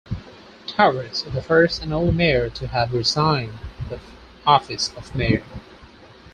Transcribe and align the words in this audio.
Towers 0.65 1.23
is 1.25 1.31
the 1.31 1.43
first 1.43 1.83
and 1.83 1.93
only 1.93 2.11
mayor 2.11 2.49
to 2.49 2.65
have 2.69 2.91
resigned 2.91 3.59
the 3.87 3.99
office 4.47 4.87
of 4.97 5.13
Mayor. 5.13 5.43